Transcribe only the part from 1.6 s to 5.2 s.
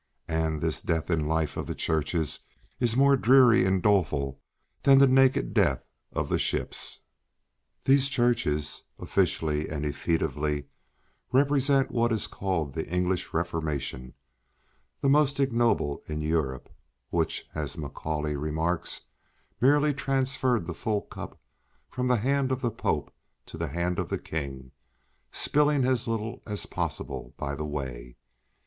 the churches is more dreary and doleful than the